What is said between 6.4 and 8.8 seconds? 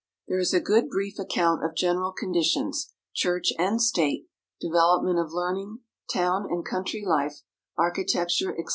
and country life, architecture, etc.